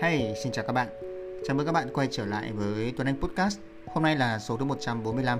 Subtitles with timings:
[0.00, 0.88] Hey, xin chào các bạn.
[1.46, 3.58] Chào mừng các bạn quay trở lại với Tuấn Anh Podcast.
[3.86, 5.38] Hôm nay là số thứ 145.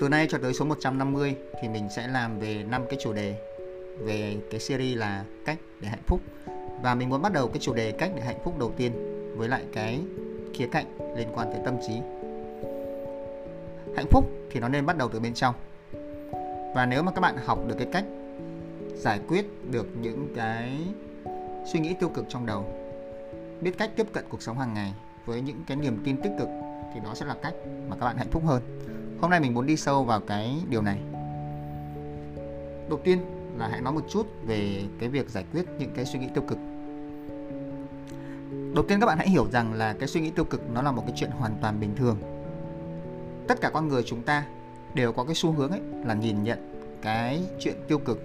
[0.00, 3.34] Từ nay cho tới số 150 thì mình sẽ làm về 5 cái chủ đề
[3.98, 6.20] về cái series là cách để hạnh phúc.
[6.82, 8.92] Và mình muốn bắt đầu cái chủ đề cách để hạnh phúc đầu tiên
[9.36, 10.00] với lại cái
[10.54, 11.94] khía cạnh liên quan tới tâm trí.
[13.96, 15.54] Hạnh phúc thì nó nên bắt đầu từ bên trong.
[16.74, 18.04] Và nếu mà các bạn học được cái cách
[18.96, 20.78] giải quyết được những cái
[21.64, 22.64] suy nghĩ tiêu cực trong đầu.
[23.60, 24.94] Biết cách tiếp cận cuộc sống hàng ngày
[25.26, 26.48] với những cái niềm tin tích cực
[26.94, 27.54] thì đó sẽ là cách
[27.88, 28.62] mà các bạn hạnh phúc hơn.
[29.20, 30.98] Hôm nay mình muốn đi sâu vào cái điều này.
[32.88, 33.18] Đầu tiên
[33.58, 36.44] là hãy nói một chút về cái việc giải quyết những cái suy nghĩ tiêu
[36.48, 36.58] cực.
[38.74, 40.92] Đầu tiên các bạn hãy hiểu rằng là cái suy nghĩ tiêu cực nó là
[40.92, 42.16] một cái chuyện hoàn toàn bình thường.
[43.48, 44.46] Tất cả con người chúng ta
[44.94, 46.58] đều có cái xu hướng ấy là nhìn nhận
[47.02, 48.22] cái chuyện tiêu cực.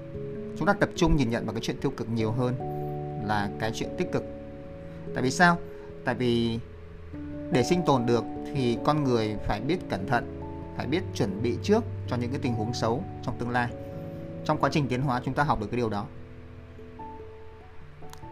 [0.57, 2.76] Chúng ta tập trung nhìn nhận vào cái chuyện tiêu cực nhiều hơn
[3.23, 4.23] là cái chuyện tích cực.
[5.13, 5.57] Tại vì sao?
[6.05, 6.59] Tại vì
[7.51, 10.41] để sinh tồn được thì con người phải biết cẩn thận,
[10.77, 13.69] phải biết chuẩn bị trước cho những cái tình huống xấu trong tương lai.
[14.45, 16.05] Trong quá trình tiến hóa chúng ta học được cái điều đó.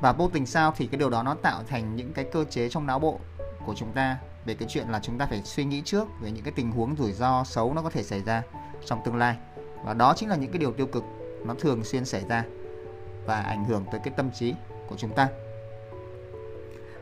[0.02, 2.70] Và vô tình sao thì cái điều đó nó tạo thành những cái cơ chế
[2.70, 3.20] trong não bộ
[3.66, 6.44] của chúng ta về cái chuyện là chúng ta phải suy nghĩ trước về những
[6.44, 8.44] cái tình huống rủi ro xấu nó có thể xảy ra
[8.86, 9.38] trong tương lai.
[9.84, 11.04] Và đó chính là những cái điều tiêu cực
[11.46, 12.44] nó thường xuyên xảy ra
[13.26, 14.54] và ảnh hưởng tới cái tâm trí
[14.90, 15.28] của chúng ta.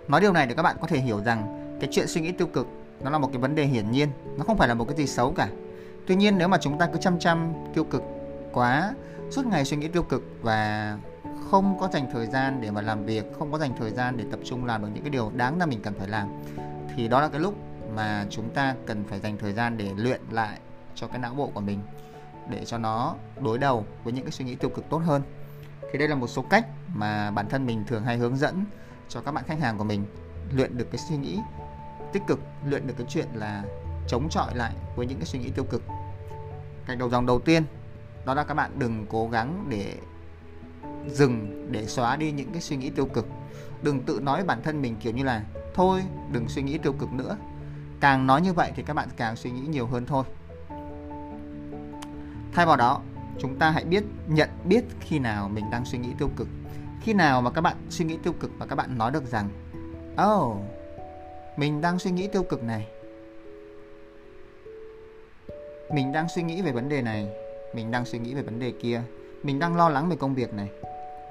[0.07, 2.47] Nói điều này để các bạn có thể hiểu rằng cái chuyện suy nghĩ tiêu
[2.47, 2.67] cực
[3.01, 5.07] nó là một cái vấn đề hiển nhiên, nó không phải là một cái gì
[5.07, 5.47] xấu cả.
[6.07, 8.03] Tuy nhiên nếu mà chúng ta cứ chăm chăm tiêu cực
[8.53, 8.93] quá,
[9.29, 10.97] suốt ngày suy nghĩ tiêu cực và
[11.51, 14.23] không có dành thời gian để mà làm việc, không có dành thời gian để
[14.31, 16.27] tập trung làm được những cái điều đáng là mình cần phải làm,
[16.95, 17.53] thì đó là cái lúc
[17.95, 20.59] mà chúng ta cần phải dành thời gian để luyện lại
[20.95, 21.79] cho cái não bộ của mình,
[22.49, 25.21] để cho nó đối đầu với những cái suy nghĩ tiêu cực tốt hơn
[25.93, 28.65] thì đây là một số cách mà bản thân mình thường hay hướng dẫn
[29.09, 30.05] cho các bạn khách hàng của mình.
[30.51, 31.39] Luyện được cái suy nghĩ
[32.13, 33.63] tích cực, luyện được cái chuyện là
[34.07, 35.83] chống chọi lại với những cái suy nghĩ tiêu cực.
[36.85, 37.63] Cách đầu dòng đầu tiên,
[38.25, 39.95] đó là các bạn đừng cố gắng để
[41.07, 43.27] dừng, để xóa đi những cái suy nghĩ tiêu cực.
[43.81, 46.01] Đừng tự nói bản thân mình kiểu như là, thôi,
[46.31, 47.37] đừng suy nghĩ tiêu cực nữa.
[47.99, 50.23] Càng nói như vậy thì các bạn càng suy nghĩ nhiều hơn thôi.
[52.53, 53.01] Thay vào đó
[53.39, 56.47] chúng ta hãy biết, nhận biết khi nào mình đang suy nghĩ tiêu cực.
[57.01, 59.49] Khi nào mà các bạn suy nghĩ tiêu cực và các bạn nói được rằng
[60.31, 60.57] oh
[61.57, 62.87] mình đang suy nghĩ tiêu cực này.
[65.93, 67.27] Mình đang suy nghĩ về vấn đề này.
[67.75, 69.01] Mình đang suy nghĩ về vấn đề kia.
[69.43, 70.69] Mình đang lo lắng về công việc này.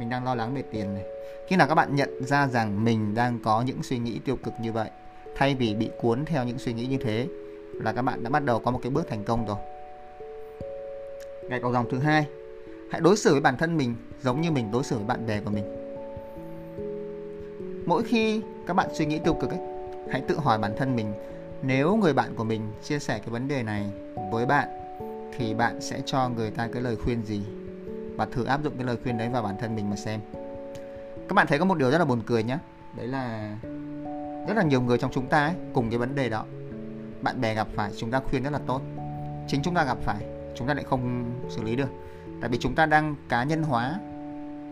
[0.01, 1.05] Mình đang lo lắng về tiền này.
[1.49, 4.55] Khi nào các bạn nhận ra rằng mình đang có những suy nghĩ tiêu cực
[4.61, 4.91] như vậy,
[5.37, 7.29] thay vì bị cuốn theo những suy nghĩ như thế,
[7.75, 9.57] là các bạn đã bắt đầu có một cái bước thành công rồi
[11.53, 12.27] gạch đầu dòng thứ hai.
[12.91, 15.41] Hãy đối xử với bản thân mình giống như mình đối xử với bạn bè
[15.41, 15.65] của mình.
[17.87, 19.59] Mỗi khi các bạn suy nghĩ tiêu cực ấy
[20.11, 21.13] hãy tự hỏi bản thân mình
[21.63, 23.91] nếu người bạn của mình chia sẻ cái vấn đề này
[24.33, 24.69] với bạn
[25.39, 27.43] thì bạn sẽ cho người ta cái lời khuyên gì?
[28.17, 30.21] Và thử áp dụng cái lời khuyên đấy vào bản thân mình mà xem.
[31.29, 32.59] Các bạn thấy có một điều rất là buồn cười nhé
[32.97, 33.57] đấy là
[34.49, 36.45] rất là nhiều người trong chúng ta ấy, cùng cái vấn đề đó.
[37.23, 38.81] Bạn bè gặp phải chúng ta khuyên rất là tốt.
[39.49, 41.89] Chính chúng ta gặp phải chúng ta lại không xử lý được.
[42.41, 44.01] Tại vì chúng ta đang cá nhân hóa,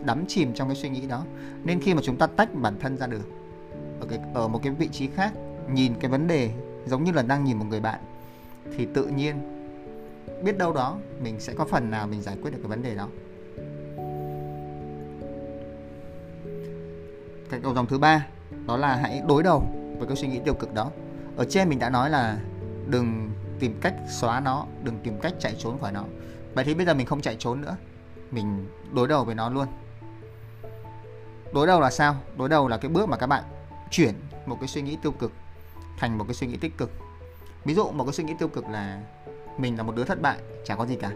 [0.05, 1.25] đắm chìm trong cái suy nghĩ đó.
[1.63, 3.29] Nên khi mà chúng ta tách bản thân ra được,
[3.99, 5.33] ở cái, ở một cái vị trí khác,
[5.73, 6.51] nhìn cái vấn đề
[6.85, 7.99] giống như là đang nhìn một người bạn,
[8.77, 9.35] thì tự nhiên
[10.43, 12.95] biết đâu đó mình sẽ có phần nào mình giải quyết được cái vấn đề
[12.95, 13.07] đó.
[17.49, 18.27] Cái cầu dòng thứ ba,
[18.67, 19.63] đó là hãy đối đầu
[19.97, 20.91] với cái suy nghĩ tiêu cực đó.
[21.35, 22.37] Ở trên mình đã nói là
[22.87, 23.29] đừng
[23.61, 26.03] tìm cách xóa nó, đừng tìm cách chạy trốn khỏi nó.
[26.53, 27.75] Vậy thì bây giờ mình không chạy trốn nữa.
[28.31, 29.67] Mình đối đầu với nó luôn.
[31.53, 32.15] Đối đầu là sao?
[32.37, 33.43] Đối đầu là cái bước mà các bạn
[33.91, 34.13] chuyển
[34.45, 35.31] một cái suy nghĩ tiêu cực
[35.97, 36.91] thành một cái suy nghĩ tích cực.
[37.65, 39.01] Ví dụ một cái suy nghĩ tiêu cực là
[39.57, 41.11] mình là một đứa thất bại, chả có gì cả.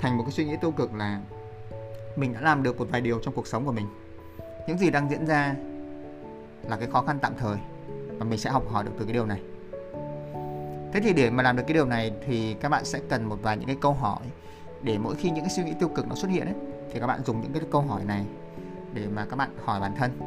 [0.00, 1.20] Thành một cái suy nghĩ tiêu cực là
[2.16, 3.86] mình đã làm được một vài điều trong cuộc sống của mình.
[4.68, 5.54] Những gì đang diễn ra
[6.62, 7.56] là cái khó khăn tạm thời
[8.18, 9.40] và mình sẽ học hỏi được từ cái điều này
[10.92, 13.38] thế thì để mà làm được cái điều này thì các bạn sẽ cần một
[13.42, 14.20] vài những cái câu hỏi
[14.82, 16.54] để mỗi khi những cái suy nghĩ tiêu cực nó xuất hiện ấy,
[16.92, 18.24] thì các bạn dùng những cái câu hỏi này
[18.94, 20.18] để mà các bạn hỏi bản thân.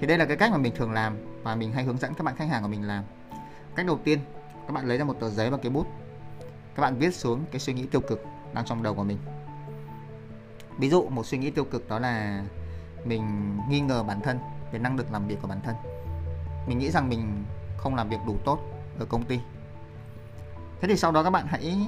[0.00, 2.24] Thì đây là cái cách mà mình thường làm và mình hay hướng dẫn các
[2.24, 3.04] bạn khách hàng của mình làm.
[3.74, 4.18] Cách đầu tiên,
[4.66, 5.86] các bạn lấy ra một tờ giấy và cái bút.
[6.74, 8.24] Các bạn viết xuống cái suy nghĩ tiêu cực
[8.54, 9.18] đang trong đầu của mình.
[10.78, 12.44] Ví dụ, một suy nghĩ tiêu cực đó là
[13.04, 14.38] mình nghi ngờ bản thân
[14.72, 15.74] về năng lực làm việc của bản thân.
[16.68, 17.44] Mình nghĩ rằng mình
[17.76, 18.58] không làm việc đủ tốt
[19.00, 19.40] ở công ty.
[20.80, 21.78] Thế thì sau đó các bạn hãy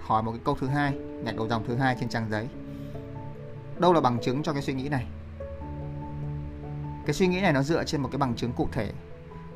[0.00, 2.48] hỏi một cái câu thứ hai gạch đầu dòng thứ hai trên trang giấy.
[3.78, 5.06] Đâu là bằng chứng cho cái suy nghĩ này?
[7.06, 8.92] Cái suy nghĩ này nó dựa trên một cái bằng chứng cụ thể.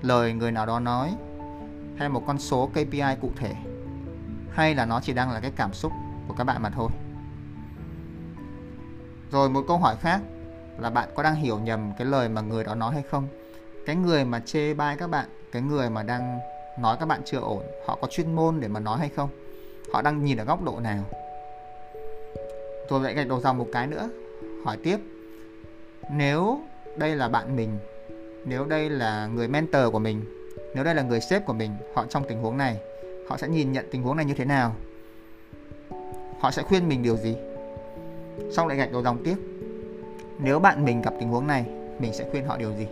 [0.02, 1.14] Lời người nào đó nói,
[1.99, 3.55] hay một con số KPI cụ thể,
[4.50, 5.93] hay là nó chỉ đang là cái cảm xúc
[6.28, 6.88] của các bạn mà thôi.
[9.32, 10.20] Rồi một câu hỏi khác
[10.78, 13.28] là bạn có đang hiểu nhầm cái lời mà người đó nói hay không?
[13.87, 16.38] Cái người mà chê bai các bạn, cái người mà đang
[16.81, 19.29] nói các bạn chưa ổn, họ có chuyên môn để mà nói hay không?
[19.93, 21.05] Họ đang nhìn ở góc độ nào?
[22.91, 24.11] Rồi lại gạch đầu dòng một cái nữa,
[24.65, 24.99] hỏi tiếp.
[26.11, 26.61] Nếu
[26.97, 27.79] đây là bạn mình,
[28.45, 30.25] nếu đây là người mentor của mình,
[30.75, 32.77] nếu đây là người sếp của mình, họ trong tình huống này,
[33.29, 34.75] họ sẽ nhìn nhận tình huống này như thế nào?
[36.41, 37.37] Họ sẽ khuyên mình điều gì?
[38.53, 39.37] Xong lại gạch đầu dòng tiếp.
[40.39, 41.65] Nếu bạn mình gặp tình huống này,
[41.99, 42.87] mình sẽ khuyên họ điều gì?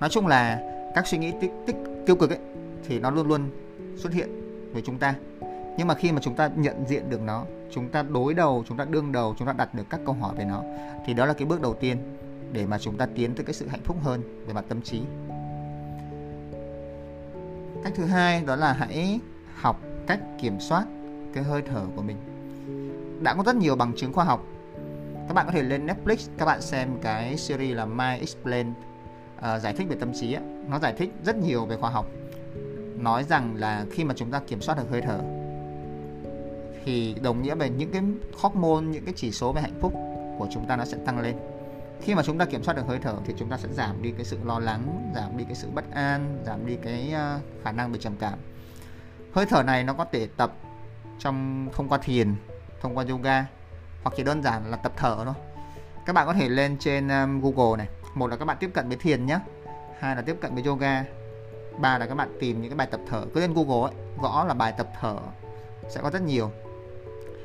[0.00, 0.60] Nói chung là
[0.94, 1.76] các suy nghĩ tích, tích
[2.06, 2.38] tiêu cực ấy
[2.84, 3.50] thì nó luôn luôn
[3.96, 4.28] xuất hiện
[4.72, 5.14] với chúng ta.
[5.78, 8.76] Nhưng mà khi mà chúng ta nhận diện được nó chúng ta đối đầu chúng
[8.76, 10.62] ta đương đầu chúng ta đặt được các câu hỏi về nó
[11.06, 11.96] thì đó là cái bước đầu tiên
[12.52, 15.02] để mà chúng ta tiến tới cái sự hạnh phúc hơn về mặt tâm trí.
[17.84, 19.20] Cách thứ hai đó là hãy
[19.54, 20.84] học cách kiểm soát
[21.34, 22.16] cái hơi thở của mình.
[23.22, 24.46] Đã có rất nhiều bằng chứng khoa học.
[25.28, 28.74] Các bạn có thể lên Netflix các bạn xem cái series là My Explained
[29.40, 30.42] uh, giải thích về tâm trí ấy.
[30.68, 32.06] nó giải thích rất nhiều về khoa học.
[32.96, 35.20] Nói rằng là khi mà chúng ta kiểm soát được hơi thở
[36.84, 38.02] thì đồng nghĩa về những cái
[38.34, 39.92] hormone những cái chỉ số về hạnh phúc
[40.38, 41.36] của chúng ta nó sẽ tăng lên.
[42.02, 44.10] Khi mà chúng ta kiểm soát được hơi thở thì chúng ta sẽ giảm đi
[44.10, 47.72] cái sự lo lắng giảm đi cái sự bất an giảm đi cái ờ, khả
[47.72, 48.38] năng bị trầm cảm.
[49.32, 50.52] Hơi thở này nó có thể tập
[51.18, 52.34] trong thông qua thiền
[52.80, 53.46] thông qua yoga
[54.02, 55.34] hoặc chỉ đơn giản là tập thở thôi.
[56.06, 58.88] Các bạn có thể lên trên um, Google này một là các bạn tiếp cận
[58.88, 59.38] với thiền nhé
[59.98, 61.04] hai là tiếp cận với yoga.
[61.78, 63.24] Ba là các bạn tìm những cái bài tập thở.
[63.34, 63.92] Cứ lên Google ấy,
[64.22, 65.16] gõ là bài tập thở
[65.88, 66.50] sẽ có rất nhiều.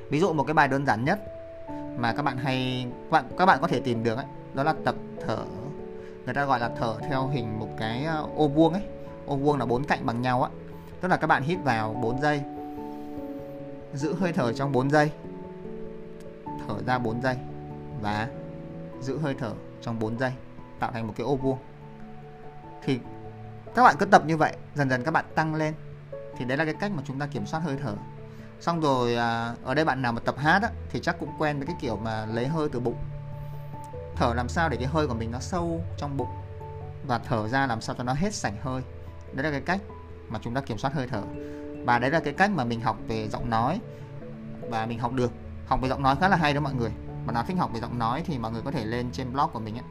[0.09, 1.19] Ví dụ một cái bài đơn giản nhất
[1.97, 4.73] mà các bạn hay, các bạn các bạn có thể tìm được ấy, đó là
[4.85, 4.95] tập
[5.27, 5.45] thở.
[6.25, 8.83] Người ta gọi là thở theo hình một cái ờ, ô vuông ấy.
[9.25, 10.49] Ô vuông là bốn cạnh bằng nhau á.
[11.01, 12.41] Tức là các bạn hít vào 4 giây.
[13.93, 15.11] Giữ hơi thở trong 4 giây.
[16.67, 17.37] Thở ra 4 giây
[18.01, 18.27] và
[19.01, 20.31] giữ hơi thở trong 4 giây
[20.79, 21.57] tạo thành một cái ô vuông.
[22.83, 22.99] Thì
[23.75, 25.73] các bạn cứ tập như vậy dần dần các bạn tăng lên.
[26.37, 27.95] Thì đấy là cái cách mà chúng ta kiểm soát hơi thở.
[28.59, 31.57] Xong rồi à, ở đây bạn nào mà tập hát á, thì chắc cũng quen
[31.57, 32.97] với cái kiểu mà lấy hơi từ bụng.
[34.15, 36.29] Thở làm sao để cái hơi của mình nó sâu trong bụng
[37.07, 38.81] và thở ra làm sao cho nó hết sảnh hơi.
[39.33, 39.81] Đấy là cái cách
[40.29, 41.21] mà chúng ta kiểm soát hơi thở.
[41.85, 43.79] Và đấy là cái cách mà mình học về giọng nói.
[44.69, 45.31] Và mình học được.
[45.67, 46.91] Học về giọng nói khá là hay đó mọi người.
[47.25, 49.49] Mà nào thích học về giọng nói thì mọi người có thể lên trên blog
[49.53, 49.83] của mình ấy.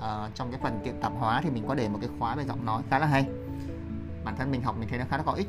[0.00, 2.44] À, trong cái phần tiện tạp hóa thì mình có để một cái khóa về
[2.44, 3.26] giọng nói khá là hay.
[4.24, 5.46] Bản thân mình học mình thấy nó khá là có ích.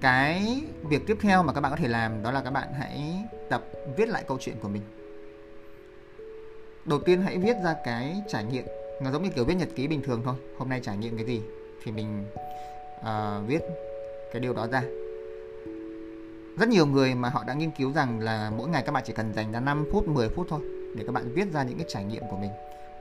[0.00, 3.24] Cái việc tiếp theo mà các bạn có thể làm đó là các bạn hãy
[3.50, 3.64] tập
[3.96, 4.82] viết lại câu chuyện của mình.
[6.84, 8.64] Đầu tiên hãy viết ra cái trải nghiệm.
[9.02, 10.34] Nó giống như kiểu viết nhật ký bình thường thôi.
[10.58, 11.42] Hôm nay trải nghiệm cái gì
[11.84, 12.24] thì mình
[13.00, 13.62] uh, viết
[14.32, 14.82] cái điều đó ra.
[16.58, 19.12] Rất nhiều người mà họ đã nghiên cứu rằng là mỗi ngày các bạn chỉ
[19.12, 20.60] cần dành ra 5 phút 10 phút thôi
[20.94, 22.50] để các bạn viết ra những cái trải nghiệm của mình.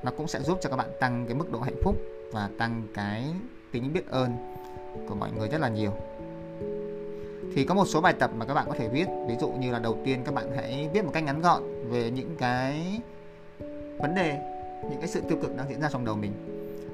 [0.03, 1.95] Nó cũng sẽ giúp cho các bạn tăng cái mức độ hạnh phúc
[2.31, 3.23] và tăng cái
[3.71, 4.31] tính biết ơn
[5.09, 5.91] của mọi người rất là nhiều.
[7.55, 9.05] Thì có một số bài tập mà các bạn có thể viết.
[9.27, 12.11] Ví dụ như là đầu tiên các bạn hãy viết một cách ngắn gọn về
[12.11, 13.01] những cái
[13.97, 14.37] vấn đề,
[14.89, 16.31] những cái sự tiêu cực đang diễn ra trong đầu mình.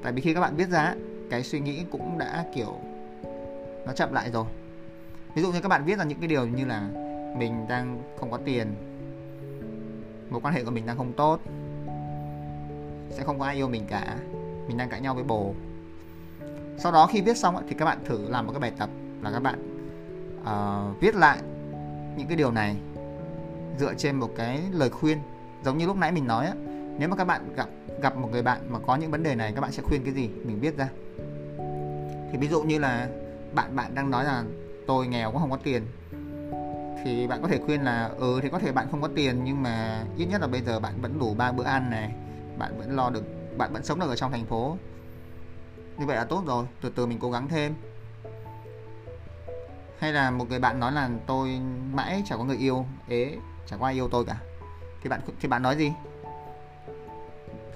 [0.02, 0.94] Tại vì khi các bạn viết ra,
[1.30, 2.74] cái suy nghĩ cũng đã, kiểu,
[3.86, 4.44] nó chậm lại rồi.
[5.34, 6.88] Ví dụ như các bạn viết ra những cái điều như là
[7.36, 8.66] mình đang không có tiền
[10.34, 11.40] mối quan hệ của mình đang không tốt.
[13.10, 14.16] Sẽ không có ai yêu mình cả.
[14.68, 15.54] Mình đang cãi nhau với bồ.
[16.78, 18.88] Sau đó khi viết xong thì các bạn thử làm một cái bài tập
[19.22, 19.58] là các bạn
[20.40, 21.38] uh, viết lại
[22.16, 22.76] những cái điều này
[23.78, 25.18] dựa trên một cái lời khuyên.
[25.64, 26.54] Giống như lúc nãy mình nói á
[26.98, 27.68] nếu mà các bạn gặp
[28.02, 30.14] gặp một người bạn mà có những vấn đề này các bạn sẽ khuyên cái
[30.14, 30.30] gì?
[30.44, 30.88] Mình viết ra.
[32.32, 33.08] Thì ví dụ như là
[33.54, 34.44] bạn bạn đang nói là
[34.86, 35.82] tôi nghèo cũng không có tiền
[37.04, 39.62] thì bạn có thể khuyên là ừ thì có thể bạn không có tiền nhưng
[39.62, 42.14] mà ít nhất là bây giờ bạn vẫn đủ ba bữa ăn này,
[42.58, 43.24] bạn vẫn lo được,
[43.58, 44.76] bạn vẫn sống được ở trong thành phố.
[45.98, 47.74] Như vậy là tốt rồi, từ từ mình cố gắng thêm.
[49.98, 51.60] Hay là một người bạn nói là, tôi
[51.92, 52.86] mãi chẳng có người yêu.
[53.08, 54.36] Ế, chẳng có ai yêu tôi cả.
[55.02, 55.92] Thì bạn thì bạn nói gì?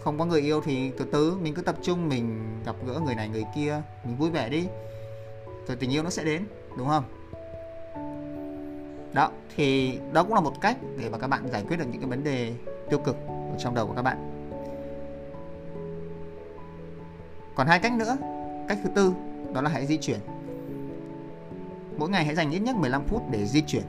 [0.00, 3.14] Không có người yêu thì từ từ, mình cứ tập trung, mình gặp gỡ người
[3.14, 4.68] này, người kia, mình vui vẻ đi.
[5.66, 6.47] Rồi tình yêu nó sẽ đến.
[6.76, 7.18] Đúng không?
[9.12, 12.00] Đó, thì đó cũng là một cách để mà các bạn giải quyết được những
[12.00, 12.55] cái vấn đề
[12.91, 14.35] tiêu cực ở trong đầu của các bạn.
[17.55, 18.17] Còn hai cách nữa,
[18.69, 19.12] cách thứ tư,
[19.55, 20.21] đó là hãy di chuyển.
[21.97, 23.83] Mỗi ngày hãy dành ít nhất 15 phút để di chuyển.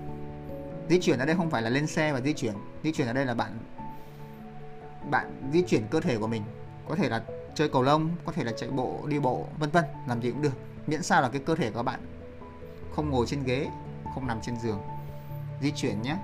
[0.89, 2.53] Di chuyển ở đây không phải là lên xe và di chuyển.
[2.83, 3.57] Di chuyển ở đây là bạn
[5.09, 6.43] bạn di chuyển cơ thể của mình.
[6.87, 7.23] Có thể là
[7.55, 10.41] chơi cầu lông, có thể là chạy bộ, đi bộ, vân vân, làm gì cũng
[10.41, 10.53] được,
[10.87, 11.99] miễn sao là cái cơ thể của bạn
[12.95, 13.67] không ngồi trên ghế,
[14.13, 14.79] không nằm trên giường
[15.61, 16.15] di chuyển nhé.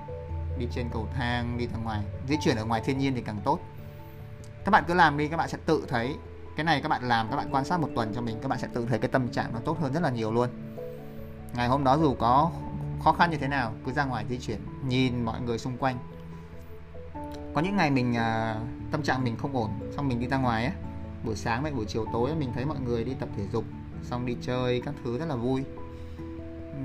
[0.58, 2.00] Đi trên cầu thang đi ra ngoài.
[2.28, 3.58] Di chuyển ở ngoài thiên nhiên thì càng tốt.
[4.64, 6.16] Các bạn cứ làm đi các bạn sẽ tự thấy
[6.56, 8.58] cái này các bạn làm các bạn quan sát một tuần cho mình các bạn
[8.58, 10.48] sẽ tự thấy cái tâm trạng nó tốt hơn rất là nhiều luôn.
[11.54, 12.50] Ngày hôm đó dù có
[13.04, 15.98] khó khăn như thế nào cứ ra ngoài di chuyển nhìn mọi người xung quanh.
[17.54, 18.56] Có những ngày mình à,
[18.90, 20.72] tâm trạng mình không ổn xong mình đi ra ngoài á.
[21.24, 23.64] Buổi sáng với buổi chiều tối mình thấy mọi người đi tập thể dục
[24.02, 25.64] xong đi chơi các thứ rất là vui.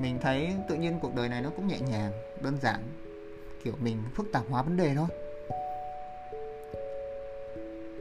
[0.01, 2.11] Mình thấy tự nhiên cuộc đời này nó cũng nhẹ nhàng
[2.43, 2.83] đơn giản
[3.63, 5.07] kiểu mình phức tạp hóa vấn đề thôi.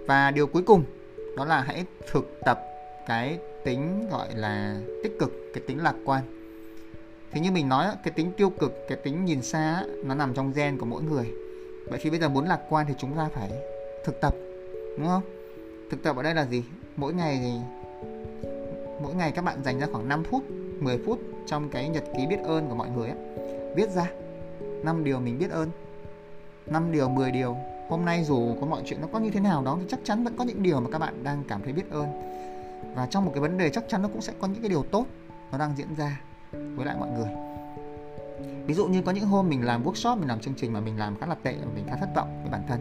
[0.06, 0.84] Và điều cuối cùng
[1.36, 2.60] đó là hãy thực tập
[3.06, 6.22] cái tính gọi là tích cực cái tính lạc quan.
[7.32, 10.52] Thì như mình nói cái tính tiêu cực cái tính nhìn xa nó nằm trong
[10.52, 11.32] gen của mỗi người.
[11.90, 13.50] Vậy thì bây giờ muốn lạc quan thì chúng ta phải
[14.04, 14.34] thực tập
[14.98, 15.22] đúng không?
[15.90, 16.64] Thực tập ở đây là gì?
[16.96, 17.50] Mỗi ngày thì
[19.02, 20.42] mỗi ngày các bạn dành ra khoảng 5 phút
[20.80, 23.18] 10 phút trong cái nhật ký biết ơn của mọi người ấy,
[23.76, 24.10] viết ra.
[24.84, 25.70] 5 điều mình biết ơn.
[26.66, 27.56] 5 điều 10 điều.
[27.88, 30.24] Hôm nay dù có mọi chuyện nó có như thế nào đó thì chắc chắn
[30.24, 32.06] vẫn có những điều mà các bạn đang cảm thấy biết ơn.
[32.94, 34.82] Và trong một cái vấn đề chắc chắn nó cũng sẽ có những cái điều
[34.82, 35.06] tốt
[35.52, 36.20] nó đang diễn ra
[36.52, 37.28] với lại mọi người.
[38.66, 40.98] Ví dụ như có những hôm mình làm workshop mình làm chương trình mà mình
[40.98, 42.80] làm khá là tệ và mình khá thất vọng với bản thân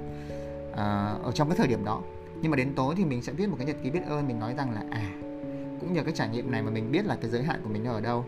[0.76, 2.02] à, ở trong cái thời điểm đó.
[2.42, 4.40] Nhưng mà đến tối thì mình sẽ viết một cái nhật ký biết ơn mình
[4.40, 5.10] nói rằng là à
[5.80, 7.86] cũng nhờ cái trải nghiệm này mà mình biết là cái giới hạn của mình
[7.86, 8.26] ở đâu.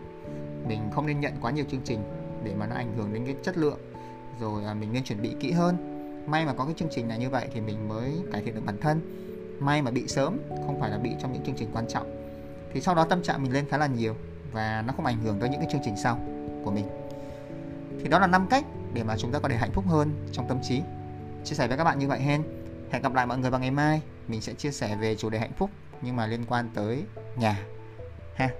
[0.68, 1.98] Mình không nên nhận quá nhiều chương trình
[2.44, 3.78] để mà nó ảnh hưởng đến cái chất lượng,
[4.40, 5.76] rồi mình nên chuẩn bị kỹ hơn.
[6.26, 8.64] May mà có cái chương trình này như vậy thì mình mới cải thiện được
[8.64, 9.00] bản thân.
[9.60, 12.22] May mà bị sớm, không phải là bị trong những chương trình quan trọng.
[12.72, 14.14] Thì sau đó tâm trạng mình lên khá là nhiều
[14.52, 16.18] và nó không ảnh hưởng tới những cái chương trình sau
[16.64, 16.86] của mình.
[18.00, 20.48] Thì đó là năm cách để mà chúng ta có thể hạnh phúc hơn trong
[20.48, 20.82] tâm trí.
[21.44, 22.42] Chia sẻ với các bạn như vậy hen.
[22.90, 24.02] Hẹn gặp lại mọi người vào ngày mai.
[24.28, 25.70] Mình sẽ chia sẻ về chủ đề hạnh phúc
[26.02, 27.02] nhưng mà liên quan tới
[27.36, 27.64] nhà.
[28.34, 28.50] Ha.